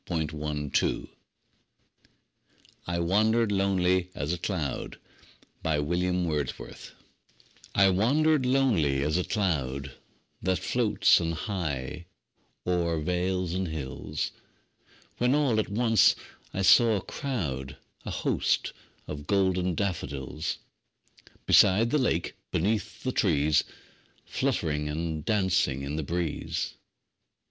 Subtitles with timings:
[0.09, 1.09] William Wordsworth
[2.87, 4.97] I Wandered Lonely As a Cloud
[5.63, 5.77] I
[7.91, 9.91] WANDERED lonely as a cloud
[10.41, 12.07] That floats on high
[12.65, 14.31] o'er vales and hills,
[15.19, 16.15] When all at once
[16.51, 18.73] I saw a crowd, A host,
[19.05, 20.57] of golden daffodils;
[21.45, 23.63] Beside the lake, beneath the trees,
[24.25, 26.73] Fluttering and dancing in the breeze.